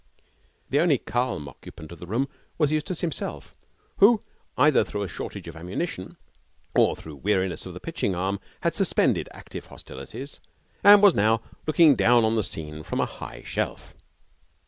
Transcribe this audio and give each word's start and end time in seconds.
The 0.71 0.79
only 0.79 0.97
calm 0.97 1.47
occupant 1.47 1.91
of 1.91 1.99
the 1.99 2.07
room 2.07 2.27
was 2.57 2.71
Eustace 2.71 3.01
himself, 3.01 3.55
who, 3.97 4.19
either 4.57 4.83
through 4.83 5.03
a 5.03 5.07
shortage 5.07 5.47
of 5.47 5.55
ammunition 5.55 6.17
or 6.75 6.95
through 6.95 7.17
weariness 7.17 7.67
of 7.67 7.75
the 7.75 7.79
pitching 7.79 8.15
arm, 8.15 8.39
had 8.61 8.73
suspended 8.73 9.29
active 9.31 9.67
hostilities, 9.67 10.39
and 10.83 11.03
was 11.03 11.13
now 11.13 11.43
looking 11.67 11.93
down 11.93 12.25
on 12.25 12.35
the 12.35 12.41
scene 12.41 12.81
from 12.81 12.99
a 12.99 13.05
high 13.05 13.43
shelf. 13.43 13.93